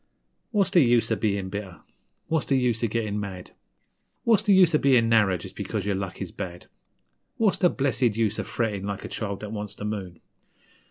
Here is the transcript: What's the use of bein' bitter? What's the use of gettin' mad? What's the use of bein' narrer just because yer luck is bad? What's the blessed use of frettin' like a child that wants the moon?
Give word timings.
What's 0.49 0.71
the 0.71 0.79
use 0.81 1.11
of 1.11 1.19
bein' 1.19 1.49
bitter? 1.49 1.81
What's 2.25 2.47
the 2.47 2.57
use 2.57 2.81
of 2.81 2.89
gettin' 2.89 3.19
mad? 3.19 3.51
What's 4.23 4.41
the 4.41 4.51
use 4.51 4.73
of 4.73 4.81
bein' 4.81 5.09
narrer 5.09 5.37
just 5.37 5.55
because 5.55 5.85
yer 5.85 5.93
luck 5.93 6.23
is 6.23 6.31
bad? 6.31 6.65
What's 7.37 7.57
the 7.59 7.69
blessed 7.69 8.17
use 8.17 8.39
of 8.39 8.47
frettin' 8.47 8.87
like 8.87 9.05
a 9.05 9.07
child 9.07 9.41
that 9.41 9.51
wants 9.51 9.75
the 9.75 9.85
moon? 9.85 10.19